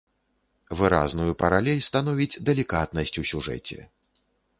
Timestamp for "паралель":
1.43-1.83